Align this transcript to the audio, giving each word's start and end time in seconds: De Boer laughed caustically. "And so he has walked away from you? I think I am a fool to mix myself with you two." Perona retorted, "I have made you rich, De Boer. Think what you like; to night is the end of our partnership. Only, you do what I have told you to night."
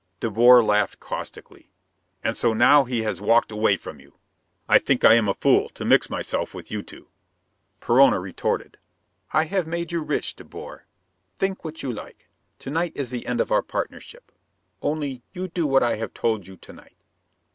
De 0.19 0.31
Boer 0.31 0.63
laughed 0.63 0.99
caustically. 0.99 1.69
"And 2.23 2.35
so 2.35 2.55
he 2.85 3.03
has 3.03 3.21
walked 3.21 3.51
away 3.51 3.75
from 3.75 3.99
you? 3.99 4.15
I 4.67 4.79
think 4.79 5.05
I 5.05 5.13
am 5.13 5.29
a 5.29 5.35
fool 5.35 5.69
to 5.75 5.85
mix 5.85 6.09
myself 6.09 6.55
with 6.55 6.71
you 6.71 6.81
two." 6.81 7.09
Perona 7.79 8.19
retorted, 8.19 8.79
"I 9.31 9.45
have 9.45 9.67
made 9.67 9.91
you 9.91 10.01
rich, 10.01 10.35
De 10.37 10.43
Boer. 10.43 10.87
Think 11.37 11.63
what 11.63 11.83
you 11.83 11.93
like; 11.93 12.27
to 12.57 12.71
night 12.71 12.93
is 12.95 13.11
the 13.11 13.27
end 13.27 13.39
of 13.39 13.51
our 13.51 13.61
partnership. 13.61 14.31
Only, 14.81 15.21
you 15.33 15.47
do 15.49 15.67
what 15.67 15.83
I 15.83 15.97
have 15.97 16.15
told 16.15 16.47
you 16.47 16.57
to 16.57 16.73
night." 16.73 16.97